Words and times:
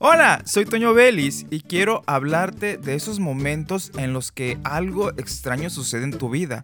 Hola, 0.00 0.42
soy 0.44 0.64
Toño 0.64 0.94
Vélez 0.94 1.44
y 1.50 1.58
quiero 1.58 2.04
hablarte 2.06 2.76
de 2.76 2.94
esos 2.94 3.18
momentos 3.18 3.90
en 3.98 4.12
los 4.12 4.30
que 4.30 4.56
algo 4.62 5.10
extraño 5.18 5.70
sucede 5.70 6.04
en 6.04 6.16
tu 6.16 6.30
vida. 6.30 6.62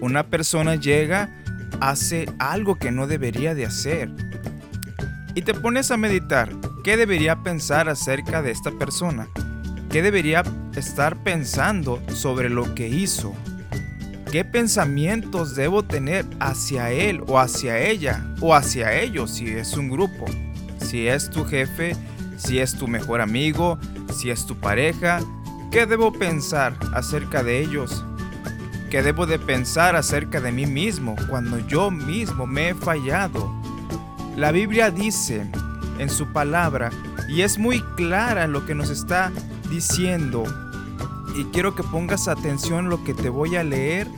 Una 0.00 0.28
persona 0.28 0.76
llega, 0.76 1.42
hace 1.80 2.30
algo 2.38 2.76
que 2.76 2.92
no 2.92 3.08
debería 3.08 3.56
de 3.56 3.66
hacer. 3.66 4.08
Y 5.34 5.42
te 5.42 5.52
pones 5.52 5.90
a 5.90 5.96
meditar, 5.96 6.52
¿qué 6.84 6.96
debería 6.96 7.42
pensar 7.42 7.88
acerca 7.88 8.40
de 8.40 8.52
esta 8.52 8.70
persona? 8.70 9.26
¿Qué 9.90 10.00
debería 10.00 10.44
estar 10.76 11.24
pensando 11.24 12.00
sobre 12.14 12.50
lo 12.50 12.72
que 12.76 12.86
hizo? 12.86 13.34
¿Qué 14.30 14.44
pensamientos 14.44 15.56
debo 15.56 15.82
tener 15.82 16.24
hacia 16.38 16.92
él 16.92 17.20
o 17.26 17.40
hacia 17.40 17.80
ella 17.80 18.32
o 18.40 18.54
hacia 18.54 18.94
ellos 19.00 19.32
si 19.32 19.48
es 19.48 19.76
un 19.76 19.90
grupo? 19.90 20.26
Si 20.78 21.08
es 21.08 21.30
tu 21.30 21.44
jefe, 21.44 21.96
si 22.36 22.58
es 22.58 22.76
tu 22.76 22.88
mejor 22.88 23.20
amigo, 23.20 23.78
si 24.12 24.30
es 24.30 24.46
tu 24.46 24.56
pareja, 24.56 25.20
¿qué 25.70 25.86
debo 25.86 26.12
pensar 26.12 26.76
acerca 26.94 27.42
de 27.42 27.60
ellos? 27.60 28.04
¿Qué 28.90 29.02
debo 29.02 29.26
de 29.26 29.38
pensar 29.38 29.96
acerca 29.96 30.40
de 30.40 30.52
mí 30.52 30.66
mismo 30.66 31.16
cuando 31.28 31.58
yo 31.66 31.90
mismo 31.90 32.46
me 32.46 32.70
he 32.70 32.74
fallado? 32.74 33.52
La 34.36 34.52
Biblia 34.52 34.90
dice 34.90 35.50
en 35.98 36.10
su 36.10 36.32
palabra 36.32 36.90
y 37.28 37.42
es 37.42 37.58
muy 37.58 37.80
clara 37.96 38.46
lo 38.46 38.64
que 38.66 38.74
nos 38.74 38.90
está 38.90 39.32
diciendo 39.70 40.44
y 41.34 41.44
quiero 41.46 41.74
que 41.74 41.82
pongas 41.82 42.28
atención 42.28 42.88
lo 42.88 43.02
que 43.04 43.12
te 43.12 43.28
voy 43.28 43.56
a 43.56 43.64
leer 43.64 44.08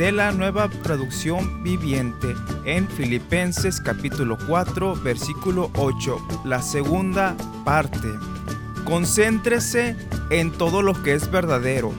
de 0.00 0.12
la 0.12 0.32
nueva 0.32 0.70
traducción 0.70 1.62
viviente 1.62 2.34
en 2.64 2.88
Filipenses 2.88 3.82
capítulo 3.82 4.38
4 4.46 4.94
versículo 5.02 5.70
8, 5.74 6.40
la 6.46 6.62
segunda 6.62 7.36
parte. 7.66 8.08
Concéntrese 8.86 9.94
en 10.30 10.52
todo 10.52 10.80
lo 10.80 11.02
que 11.02 11.12
es 11.12 11.30
verdadero, 11.30 11.92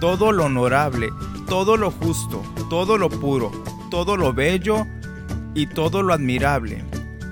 todo 0.00 0.32
lo 0.32 0.46
honorable, 0.46 1.10
todo 1.46 1.76
lo 1.76 1.92
justo, 1.92 2.42
todo 2.68 2.98
lo 2.98 3.08
puro, 3.08 3.52
todo 3.88 4.16
lo 4.16 4.32
bello 4.32 4.88
y 5.54 5.68
todo 5.68 6.02
lo 6.02 6.12
admirable. 6.12 6.82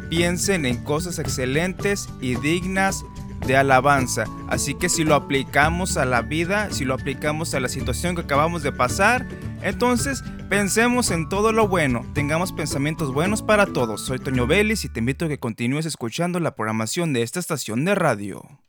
Piensen 0.09 0.67
en 0.67 0.85
cosas 0.85 1.19
excelentes 1.19 2.09
y 2.21 2.37
dignas 2.37 3.05
de 3.45 3.57
alabanza. 3.57 4.27
Así 4.49 4.75
que 4.75 4.89
si 4.89 5.03
lo 5.03 5.17
aplicamos 5.17 5.97
a 5.97 6.05
la 6.05 6.23
vida, 6.23 6.71
si 6.71 6.85
lo 6.85 6.95
aplicamos 6.95 7.55
a 7.55 7.61
la 7.61 7.69
situación 7.69 8.15
que 8.15 8.21
acabamos 8.23 8.63
de 8.63 8.71
pasar, 8.71 9.27
entonces 9.63 10.23
pensemos 10.49 11.11
en 11.11 11.29
todo 11.29 11.53
lo 11.53 11.69
bueno, 11.69 12.05
tengamos 12.15 12.53
pensamientos 12.53 13.13
buenos 13.13 13.43
para 13.43 13.67
todos. 13.67 14.01
Soy 14.01 14.19
Toño 14.19 14.47
Vélez 14.47 14.85
y 14.85 14.89
te 14.89 15.01
invito 15.01 15.25
a 15.25 15.29
que 15.29 15.39
continúes 15.39 15.87
escuchando 15.87 16.41
la 16.41 16.55
programación 16.55 17.13
de 17.13 17.23
esta 17.23 17.41
estación 17.41 17.85
de 17.85 17.95
radio. 17.95 18.62